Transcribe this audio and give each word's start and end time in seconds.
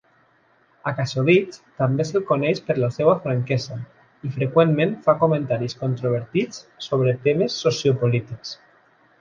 A 0.91 0.93
Kassovitz 0.99 1.59
també 1.81 2.07
se'l 2.11 2.23
coneix 2.29 2.61
per 2.69 2.77
la 2.85 2.89
seva 2.95 3.13
franquesa 3.27 3.77
i 4.29 4.31
freqüentment 4.39 4.97
fa 5.09 5.17
comentaris 5.23 5.79
controvertits 5.85 6.65
sobre 6.89 7.17
temes 7.29 7.63
sociopolítics. 7.69 8.61